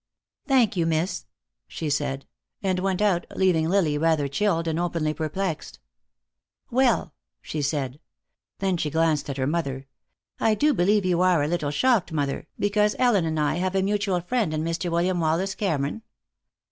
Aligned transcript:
"Thank 0.47 0.75
you, 0.75 0.87
miss," 0.87 1.27
she 1.67 1.87
said. 1.87 2.25
And 2.63 2.79
went 2.79 3.03
out, 3.03 3.27
leaving 3.35 3.69
Lily 3.69 3.99
rather 3.99 4.27
chilled 4.27 4.67
and 4.67 4.79
openly 4.79 5.13
perplexed. 5.13 5.77
"Well!" 6.71 7.13
she 7.39 7.61
said. 7.61 7.99
Then 8.57 8.77
she 8.77 8.89
glanced 8.89 9.29
at 9.29 9.37
her 9.37 9.45
mother. 9.45 9.85
"I 10.39 10.55
do 10.55 10.73
believe 10.73 11.05
you 11.05 11.21
are 11.21 11.43
a 11.43 11.47
little 11.47 11.69
shocked, 11.69 12.11
mother, 12.11 12.47
because 12.57 12.95
Ellen 12.97 13.25
and 13.25 13.39
I 13.39 13.57
have 13.57 13.75
a 13.75 13.83
mutual 13.83 14.21
friend 14.21 14.55
in 14.55 14.63
Mr. 14.63 14.89
William 14.89 15.19
Wallace 15.19 15.53
Cameron! 15.53 16.01